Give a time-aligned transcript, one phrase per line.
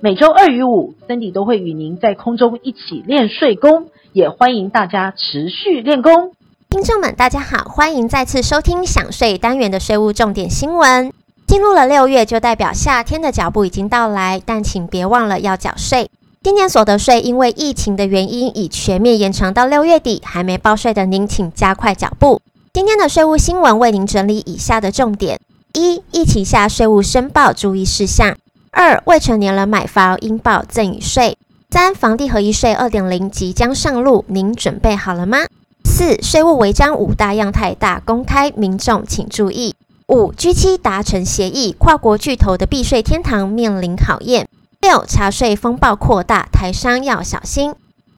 [0.00, 6.32] 每周二与五，Cindy 都会与您在空中一起练税功，也欢迎大家持续练功。
[6.68, 11.12] 听众们，大家好，欢迎再次收听享税单元的税务重点新闻。
[11.46, 16.10] 进入了六月，就代表夏天的脚步已经到来，但请别忘了要缴税。
[16.42, 22.40] 今年所得税因为疫情的原因，已全面延长到六月底，还没报税的您，请加快脚步。
[22.72, 25.40] 今天的税务新闻为您整理以下的重点。
[25.72, 28.34] 一、疫情下税务申报注意事项；
[28.76, 31.36] 二、未成年人买房应报赠与税；
[31.70, 35.46] 三、房地合一税二点零即将上路，您准备好了吗？
[35.84, 39.76] 四、税务违章五大样态大公开，民众请注意。
[40.08, 44.48] 五、G 七达成协议，跨国巨头的避税天堂面临考验。
[44.80, 47.76] 六、查税风暴扩大，台商要小心。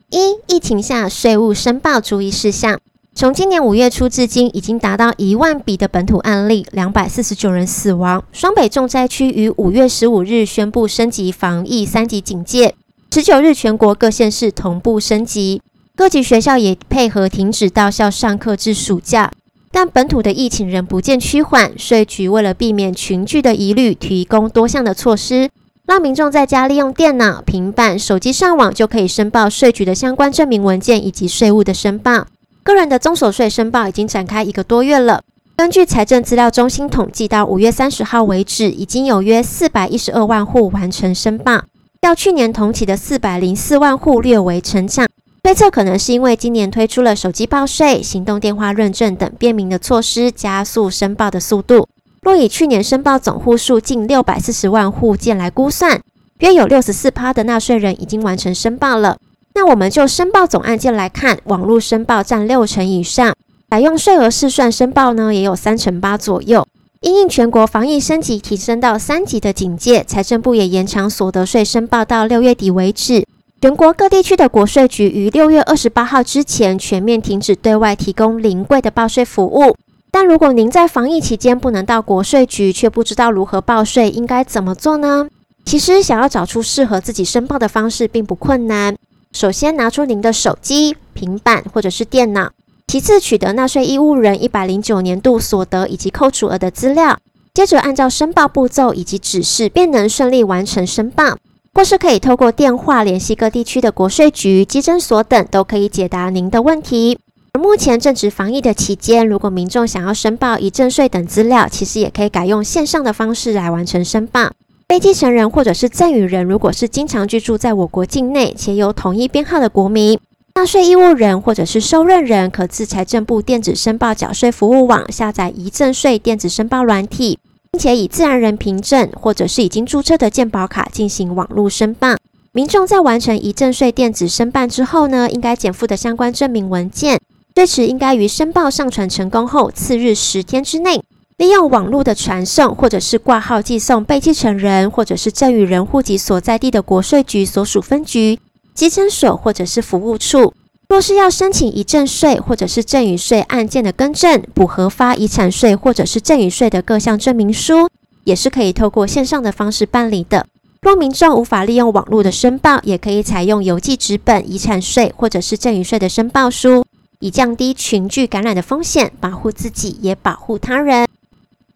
[0.09, 2.81] 一、疫情下税务申报注意事项。
[3.19, 8.22] 从今年五月初至今，已经达到一万笔的本土案例，两百四十九人死亡。
[8.31, 12.75] 双北重灾区于五月十五日宣布升级防疫三级警戒，
[13.11, 15.62] 十九日全国各县市同步升级，
[15.97, 19.31] 各级学校也配合停止到校上课至暑假。
[19.72, 25.48] 但本土的疫情仍不见趋缓，税局为了避免群聚的疑虑，提供多项的措施，
[25.87, 32.27] 让民众在家利用电脑、平板、手机上网就可以申报税局的相关证明文件以及税务的申报。
[32.67, 35.22] 个人的综所税申报已经展开一个多月了。
[35.56, 41.62] 根据财政资料中心统计，到五月三十号为止，已经有约四百一十二万户完成申报，
[42.03, 45.06] 较去年同期的四百零四万户略为成长。
[45.44, 51.87] 推测可能是因为今年推出了手机报税、行动电话认证等便民的措施，加速申报的速度。
[52.21, 56.00] 若以去年申报总户数近六百四十万户件来估算，
[56.41, 59.19] 约有六十四趴的纳税人已经完成申报了。
[59.56, 63.34] 那我们就申报总案件来看，网络申报占六成以上，
[63.71, 66.69] 采用税额试算申报呢，也有三成八左右。
[67.00, 73.25] 因应全国防疫升级，提升到三级的警戒，财政部也延长所得税申报到六月底为止。
[73.62, 79.75] 全国各地区的国税局于六月二十八号之前全面停止对外提供临柜的报税服务。
[80.11, 85.27] 但如果您在防疫期间不能到国税局，却不知道如何报税，应该怎么做呢？
[85.65, 88.95] 其实想要找出适合自己申报的方式并不困难。
[89.36, 92.52] 首先拿出您的手机、平板或者是电脑，
[92.86, 97.19] 其次取得纳税义务人一百零九年度所得以及扣除额的资料，
[97.52, 101.36] 接着按照申报步骤以及指示，便能顺利完成申报。
[101.74, 107.18] 或是可以透过电话联系各地区的国税局、稽征所等，都可以解答您的问题。
[107.53, 114.53] 而目前正值防疫的期间，如果民众想要申报遗赠税等资料，其实也可以改用线上的方式来完成申报。
[114.88, 120.19] 被继承人或者是赠与人，如果是经常居住在我国境内且有统一编号的国民，
[120.54, 127.38] 纳税义务人或者是受任人，可自财政部电子申报缴税服务网下载遗赠税电子申报软体，
[127.72, 132.14] 并且以自然人凭证或者是已经注册的健保卡进行网络申报。
[132.53, 137.20] 民众在完成遗赠税电子申办之后呢，应该检附的相关证明文件，
[137.56, 141.03] 最迟应该于申报上传成功后次日十天之内。
[141.38, 148.38] 利用网络的传送，或者是挂号寄送被继承人或者是赠与人户籍所在地的国税局所属分局、
[148.74, 150.54] 稽征所或者是服务处。
[150.88, 157.91] 若是要申请遗赠税或者是赠与税案件的更正、补核发遗产税或者是赠与税的各项证明书，
[158.24, 160.47] 也是可以透过线上的方式办理的。
[160.80, 166.82] 若民众无法利用网络的申报，也可以采用邮寄纸本遗产税或者是赠与税的申报书，
[167.18, 171.06] 以降低群聚感染的风险，保护自己也保护他人。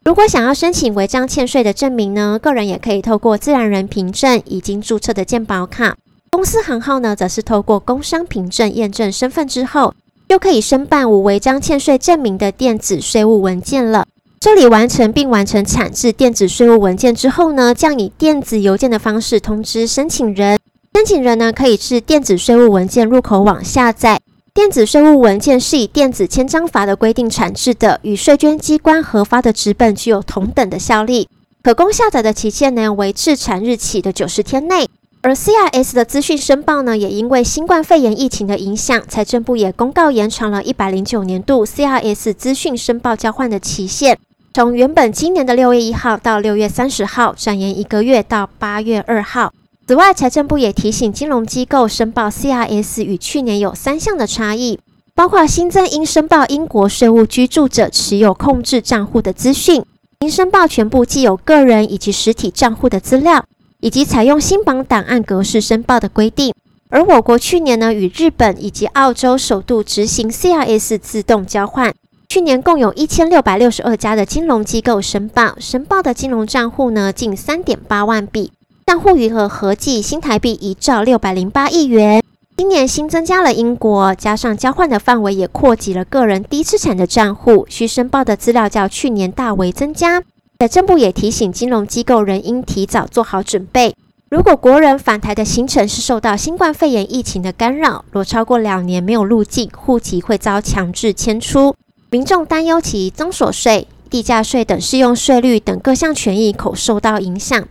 [0.03, 5.93] 如果想要申请违章欠税的证明呢，个人也可以透过自然人凭证、已经注册的健保卡；
[6.31, 9.93] 公司行号呢，则是透过工商凭证验证身份之后，
[10.27, 14.07] 就可以申办无违章欠税证明的电子税务文件了。
[14.43, 20.59] 受理完成并完成产制电子税务文件之后呢，将以电子邮件的方式通知申请人。
[20.95, 24.19] 申请人呢，可以至电子税务文件入口网下载。
[24.53, 31.29] 电子税务文件是以电子签章法的规定产制的，与税捐机关核发的纸本具有同等的效力。
[31.63, 34.89] 可供下载的期限呢，为制产日起的九十天内。
[35.23, 44.19] 而 CRS 的资讯申报呢，也因为新冠肺炎疫情的影响，财政部也公告延长了一百零九年度 CRS 资讯申报交换的期限，
[44.53, 49.53] 从原本今年的六月一号到六月三十号，转延一个月到八月二号。
[49.91, 54.79] 此外，财政部也提醒金融机构申报 CRS 与去年有三项的差异，
[55.17, 59.85] 包括新增应申报英国税务居住者持有控制账户的资讯，
[60.21, 63.45] 应申报全部既有个人以及实体账户的资料，
[63.81, 66.55] 以及采用新版档案格式申报的规定。
[66.91, 71.93] 而我国去年呢，与日本以及澳洲首度执行 CRS 自动交换，
[72.29, 78.53] 去年共有一千六百六十二家的金融机构申报，申报的金融账户呢，近三点八万笔。
[78.91, 82.21] 账户余额合计新台币一兆六百零八亿元。
[82.57, 90.21] 今年新增加了英国，加上交换的范围也扩及了个人低资产的账户，需申报的资料较去年大为增加。
[90.59, 93.95] 财政部也提醒金融机构仍应提早做好准备。
[94.29, 101.77] 如果国人返台的行程是受到新冠肺炎疫情的干扰，若超过两年没有入境，户籍会遭强制迁出。
[102.11, 107.69] 民众担忧其增所税、地价税等适用税率等各项权益恐受到影响。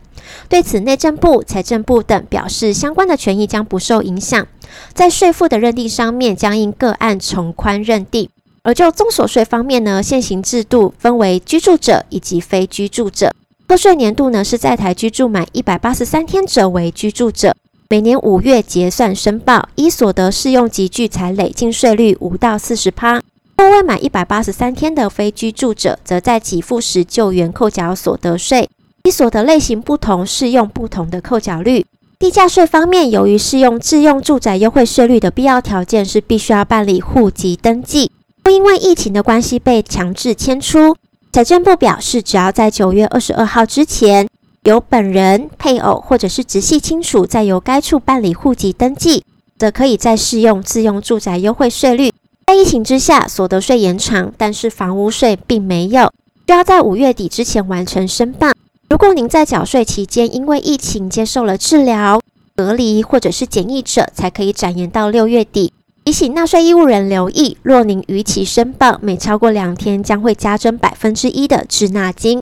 [0.48, 4.48] 对此，内政部、财政部等表示，相关的权益将不受影响。
[4.94, 8.30] 在税负的认定上面，将因个案从宽认定。
[8.62, 13.34] 而就综所税方面呢，现行制度分为居住者以及非居住者。
[13.68, 17.56] 课税年度呢，是在台居住满一百八十三天者为居住者，
[17.88, 23.22] 每年五月结算申报，依所得适用及聚财累进税率五到四十趴。
[23.58, 28.70] 若未满一百八十三天的非居住者，则在给付时就原扣缴所得税。
[29.04, 31.86] 依所得类型不同，适用不同的扣缴率。
[32.20, 38.12] 地价税方面，由于适用自用住宅优惠税率的必要条件是必须要办理户籍登记，
[38.44, 40.96] 或因为疫情的关系被强制迁出。
[41.32, 44.28] 财政部表示，只要在九月二十二号之前，
[44.64, 49.24] 由本人、配偶或者是直系亲属在由该处办理户籍登记，
[49.58, 52.12] 则可以再适用自用住宅优惠税率。
[52.48, 56.12] 在疫情之下，所得税延长，但是房屋税并没有，
[56.48, 58.50] 需要在五月底之前完成申报。
[58.90, 62.20] 如果您在缴税期间因为疫情接受了治疗、
[62.56, 65.72] 隔离或者是检疫者，才可以展延到六月底。
[66.06, 72.42] 提醒纳税义务人留意，若您逾期申报，每超过两天将会加征百分之一的滞纳金。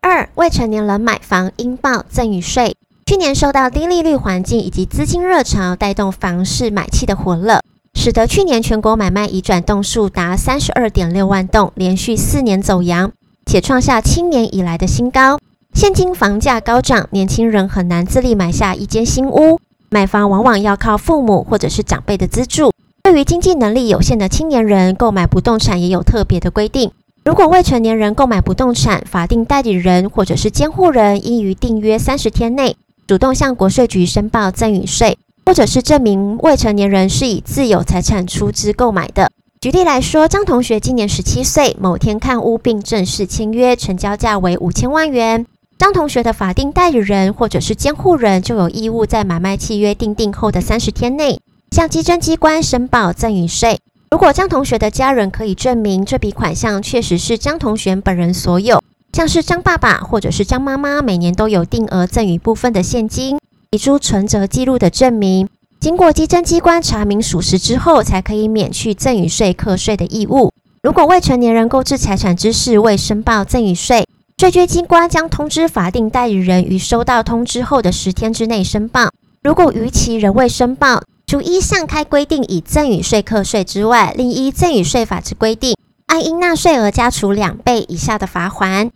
[0.00, 2.76] 二、未成年人买房应报赠与税。
[3.06, 7.60] 去年受到低利率环境以及资金热潮带动房市买气的火热，
[7.94, 13.10] 使得去年全国买卖移转栋数达三十二点六万栋，连续四年走扬，
[13.44, 15.40] 且创下七年以来的新高。
[15.74, 19.58] 现今房价高涨，年轻人很难自力买下一间新屋，
[19.90, 22.70] 买房往往要靠父母或者是长辈的资助。
[23.02, 26.92] 对于经济能力有限的青年人，购买不动产也有特别的规定。
[27.24, 32.76] 如果未成年人购买不动产，法定代理人或者是监护人应于订约三十天内，
[33.08, 39.28] 主动向国税局申报赠与税，或者是证明未成年人是以自有财产出资购买的。
[39.60, 45.44] 举例来说，张同学今年十七岁，某天看屋并正式签约，成交价为五千万元。
[45.76, 51.40] 张同学的法定代理人或者是监护人就有义务在买卖契约订定后的三十天内，
[51.72, 53.80] 向稽征机关申报赠与税。
[54.10, 58.80] 如果张同学的家人可以证明这笔款项确实是张同学本人所有，
[59.12, 63.38] 像是张爸爸或者是张妈妈每年都有定额赠与部分的现金，
[63.72, 65.48] 提出存折记录的证明，
[65.80, 70.52] 经过稽征机关查明属实之后，才可以免去赠与税课税的义务。
[70.84, 74.06] 如果未成年人购置财产之事未申报赠与税，
[74.36, 79.10] 税捐机关将通知法定代理人于收到通知后的十天之内申报。
[79.42, 88.90] 如果逾期仍未申报，除依项开规定以赠与税课税之外，另依赠与税法之规定，按应纳税额加处两倍以下的罚锾。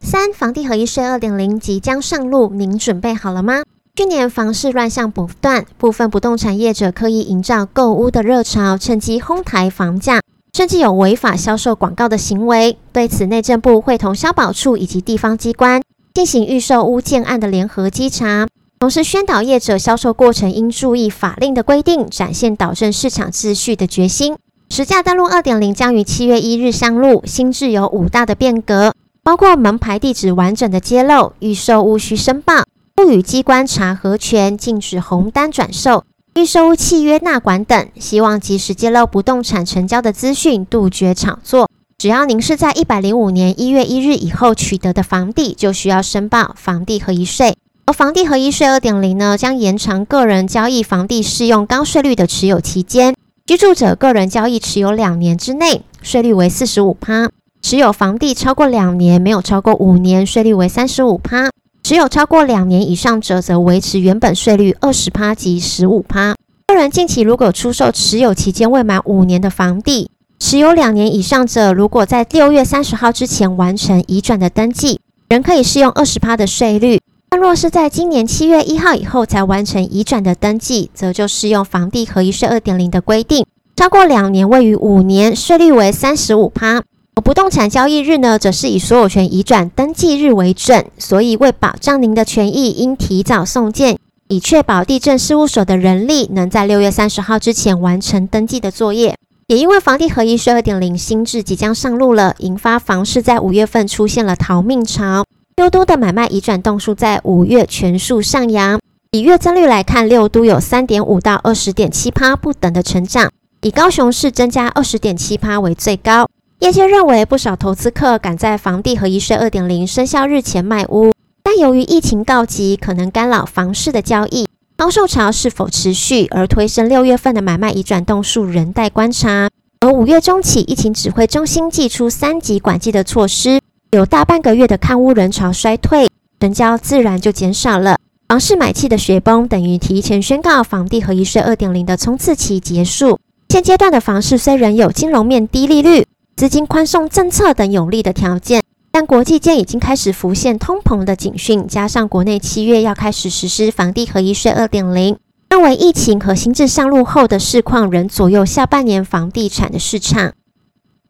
[0.00, 3.62] 三、房地合一税二点零即将上路，您准备好了吗？
[3.94, 10.22] 去年房市乱象不断，部分不动产业者刻意营造购屋的热潮，趁机哄抬房价。
[10.52, 12.76] 甚至有违法销售广告的行为。
[12.92, 15.82] 对此，内政部会同消保处以及地方机关
[16.14, 18.48] 进行预售屋建案的联合稽查，
[18.80, 24.36] 同时宣导业者销售过程应注意法令的规定，展现导正市场秩序的决心。
[24.70, 32.64] 实价登录二点零将于七月一日上路，新制有五大的变革，包括门牌地址完整的揭露、预售屋需申报、
[32.94, 36.04] 不予机关查核权、禁止红单转售。
[36.38, 41.68] 预售契约纳管等，希望及时揭露不动产成交的资讯，杜绝炒作。
[41.98, 47.56] 只要您是在一百零五年一月一日以后取得的房地，就需要申报房地合一税。
[47.86, 53.16] 而房地合一税二点零呢，将延长个人交易房地适用高税率的持有期间。
[53.44, 57.30] 居住者个人交易持有两年之内，税率为四十五趴；
[57.60, 61.50] 持有房地超过两年，没有超过五年，税率为三十五趴。
[61.88, 66.34] 持有超过两年以上者，则维持原本税率二十趴及十五趴。
[66.66, 77.00] 个人近期如果出售持有期间未满五年的房地，持有两年以上者，如果在六月三十号之前完成移转的登记，仍可以适用二十趴的税率。
[77.30, 86.82] 但若是在今年七月一号以后才完成移转的登记，则就适用房地合一税二点零的规定，超过两年未逾五年，税率为三十五趴。
[87.18, 90.86] 而不动产交易日呢，则是以所有权移转登记日为准。
[90.98, 93.98] 所以为保障您的权益，应提早送件，
[94.28, 99.16] 以确保地政事务所的人力能在六月三十号之前完成登记的作业。
[99.48, 105.24] 也因为房地合一税二点零新制即将上路了，引发房市在五月份出现了逃命潮。
[105.56, 108.78] 六都的买卖移转栋数在五月全数上扬，
[109.10, 113.32] 以月增率来看，六都有三点五到二十点七趴不等的成长，
[113.62, 116.28] 以高雄市增加二十点七趴为最高。
[116.60, 121.12] 业界认为，不少投资客赶在房地合一税二点零生效日前卖屋，
[121.44, 129.48] 但由于疫情告急，可能干扰房市的交易，抛售潮是否持续而推升六月份的买卖移转动数仍待观察。
[129.80, 133.60] 而五月中起，疫情指挥中心祭出三级管制的措施。
[133.92, 136.10] 有大半个月的看屋人潮衰退，
[136.40, 137.96] 成交自然就减少了。
[138.26, 143.20] 房市买气的雪崩等于提前宣告房地合一税二点零的冲刺期结束。
[143.48, 146.04] 现阶段的房市虽仍有金融面低利率、
[146.38, 155.18] 资金宽松政策等有利的条件，但国际间已经开始浮现通膨的警讯，加上国内七月要开始实施房地合一税二点零，
[155.50, 160.32] 认为疫情和新制上路后的市况仍左右下半年房地产的市场。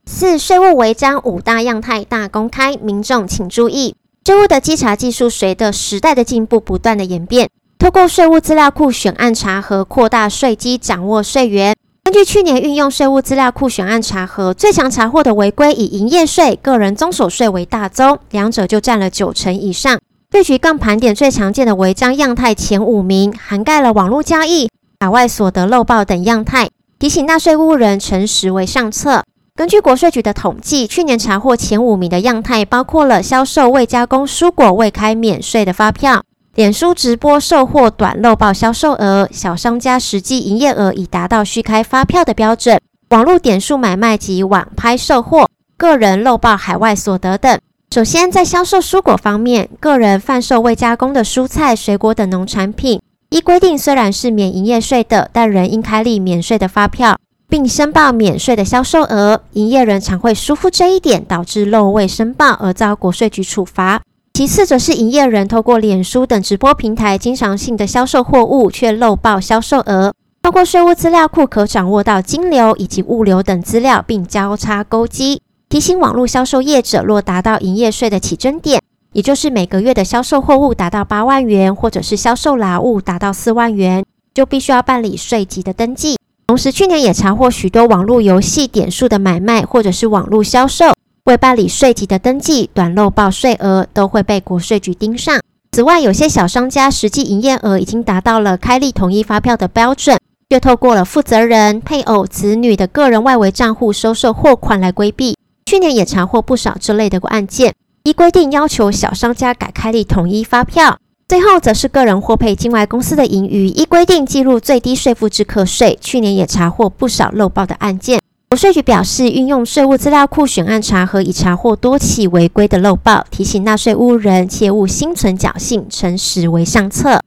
[0.06, 3.94] 四、税务违章五大样态大公开，民众请注意。
[4.24, 11.76] 税务的稽查技术随着时代的进步不断的演变，透过税务资料库选案查核，扩大税基，掌握税源。
[12.08, 20.00] 根据去年运用税务资料库选案查核，最强查获的违规以营业税、个人综所税为大宗，两者就占了九成以上。
[20.32, 29.22] 税局更盘点最常见的违章样态前五名，涵盖了网络交易、海外所得漏报等样态，提醒纳税义务人诚实为上策。
[29.54, 36.22] 根据国税局的统计，去年查获前五名的样态包括了销售未加工蔬果未开免税的发票、
[36.58, 47.60] 脸书直播售货短漏报销售额、小商家实际营业额已达到虚开发票的标准、网络点数买卖及网拍售货、个人漏报海外所得等。
[47.94, 53.00] 首先，在销售蔬果方面，个人贩售未加工的蔬菜、水果等农产品，
[53.30, 57.16] 依规定虽然是免营业税的，但仍应开立免税的发票。
[57.48, 64.00] 并申报免税的销售额，营业人常会疏忽这一点，导致漏未申报而遭国税局处罚。
[64.38, 70.14] 其次，则是营业人透过脸书等直播平台经常性的销售货物，却漏报销售额。
[70.42, 78.80] 透过税务资料库可掌握到金流以及物流等资料，并交叉勾稽，提醒网络销售业者，若达到营业税的起征点，
[79.12, 86.16] 也就是每个月的销售货物达到八万元，或者是销售劳务达到四万元，就必须要办理税籍的登记。
[86.46, 90.92] 同时，去年也查获许多网络游戏点数的买卖，或者是网络销售，
[91.28, 95.38] 未办理税籍的登记，短漏报税额都会被国税局盯上。
[95.72, 100.18] 此外，有些小商家实际营业额已经达到了开立统一发票的标准，
[100.48, 105.36] 却透过了负责人、配偶、子女的个人外围账户收受货款来规避。
[105.66, 110.96] 去年也查获不少这类的案件，依规定要求小商家改开立统一发票。
[111.28, 115.98] 最后则是个人获配境外公司的盈余，依规定计入最低税负制课税。
[116.00, 118.18] 去年也查获不少漏报的案件。
[118.50, 127.20] 国税局表示，运用税务资料库选案查核，已查获多起违规的漏报，提醒纳税义务人切勿心存侥幸，诚实为上策。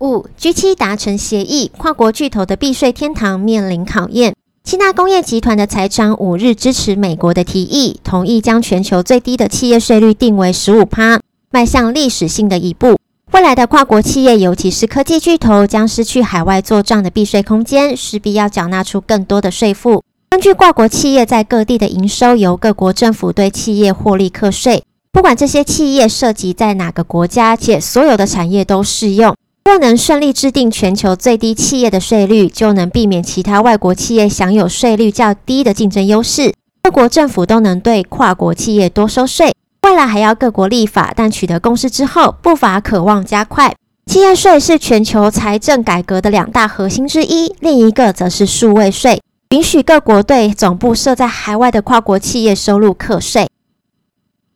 [0.00, 4.34] 五 G7 达成协议，跨国巨头的避税天堂面临考验。
[4.62, 11.18] 七大工业集团的财长五日支持美国的提议，同意将全球最低的企业税率定为十五趴。
[11.50, 12.98] 迈向历史性的一步，
[13.34, 20.04] 未来的跨国企业，尤其是科技巨头，将失去海外做账的避税空间，势必要缴纳出更多的税负。
[20.30, 29.34] 根据跨国企业在各地的营收，由各国政府对企业获利课税，不管这些企业涉及在哪个国家，且所有的产业都适用。
[29.64, 39.52] 若能顺利制定全球最低企业的税率，就能避免其他外国企业享有税率较低的竞争优势，各国政府都能对跨国企业多收税。
[39.84, 43.76] 未来还要各国立法，但取得共识之后，步伐可望加快。
[44.06, 53.46] 企业税是全球财政改革的两大核心之一，另一个则是数位税，允许各国对总部设在海外的跨国企业收入课税。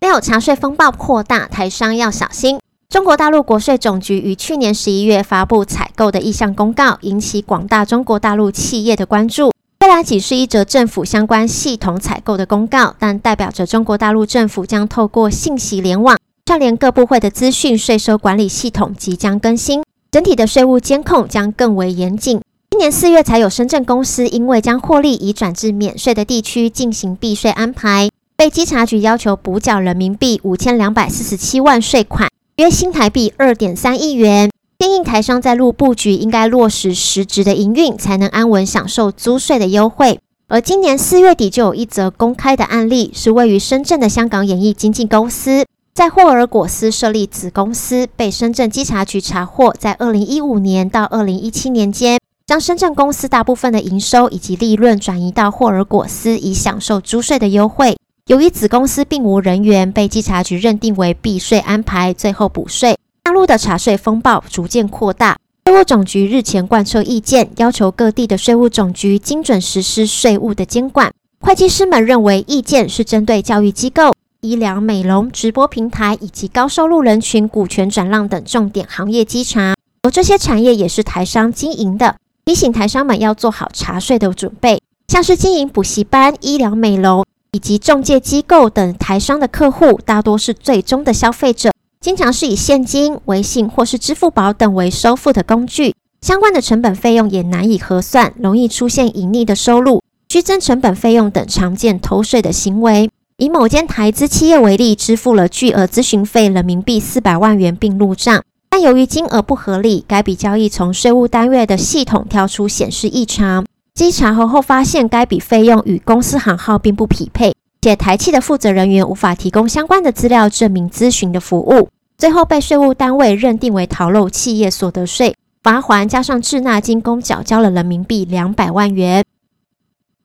[0.00, 2.58] 六，查税风暴扩大，台商要小心。
[2.88, 9.52] 中国大陆国税总局于去年十一月发布采购的意向公告，引起广大中国大陆企业的关注。
[9.80, 22.40] 虽然仅是一则政府相关系统采购的公告，但代表着中国大陆政府将透过信息联网串联各部会的资讯，税收管理系统即将更新，整体的税务监控将更为严谨。
[22.70, 34.50] 今年四月才有深圳公司因为将获利移转至免税的地区进行避税安排，被稽查局要求补缴人民币五千两百四十七万税款，约新台币二点三亿元。
[34.88, 40.18] 建议台商在陆布局应该落实实质的营运，才能安稳享受租税的优惠。
[40.49, 57.99] 而今年四月底就有一则公开的案例，是位于深圳的香港演艺经纪公司，在霍尔果斯设立子公司，被深圳稽查局查获，在二零一五年到二零一七年间，将深圳公司大部分的营收以及利润转移到霍尔果斯，以享受租税的优惠。
[58.28, 62.98] 由于子公司并无人员，被稽查局认定为避税安排，最后补税。
[63.47, 71.12] 的查税风暴逐渐扩大，税务总局日前贯彻意见，要求各地的税务总局精准实施税务的监管。
[71.40, 74.14] 会计师们认为，意见是针对教育机构。
[74.40, 82.14] 医疗美容、直播平台以及高收入人群股权转让等重点行业稽查，而这些产业也是台商经营的，
[82.45, 84.80] 提醒台商们要做好查税的准备。
[85.09, 103.11] 像是经营补习班、医疗美容以及中介机构等台商的客户，大多是最终的消费者，经常是以现金、微信或是支付宝等为收付的工具，相关的成本费用也难以核算，容易出现隐匿的收入、虚增成本费用等常见偷税的行为。
[103.38, 113.64] 以某间台资企业为例，支付了巨额咨询费人民币四百万元并入账，但由于金额不合理，该笔交易从税务单位的系统跳出显示异常。
[113.95, 129.25] 经查核后发现，该笔费用与公司行号并不匹配，且台企的负责人员无法提供相关的资料证明咨询的服务，最后被税务单位认定为逃漏企业所得税，罚锾加上滞纳金共缴交了人民币两百万元。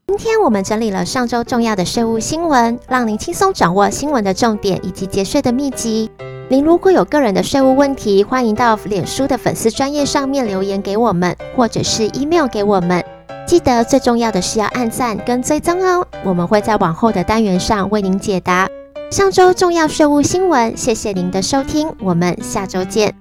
[0.07, 6.09] 今天我们整理了上周重要的税务新闻，让您轻松掌握新闻的重点以及节税的秘籍。
[6.49, 13.03] 您如果有个人的税务问题，欢迎到脸书的粉丝专业上面留言给我们，或者是 email 给我们。
[13.45, 18.67] 记得最重要的是要按赞跟追踪哦，我们会在往后的单元上为您解答
[19.11, 20.75] 上周重要税务新闻。
[20.75, 23.13] 谢谢您的收听，我们下周见。